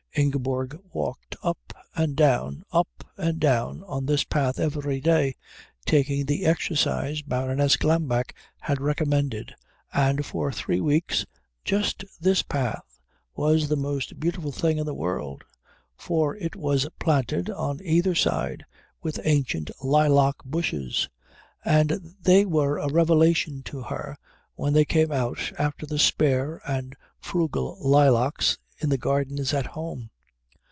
[0.13, 5.37] Ingeborg walked up and down, up and down on this path every day,
[5.85, 9.55] taking the exercise Baroness Glambeck had recommended,
[9.93, 11.25] and for three weeks
[11.63, 12.99] just this path
[13.37, 15.45] was the most beautiful thing in the world,
[15.95, 18.65] for it was planted on either side
[19.01, 21.07] with ancient lilac bushes
[21.63, 24.17] and they were a revelation to her
[24.55, 30.09] when they came out after the spare and frugal lilacs in the gardens at home.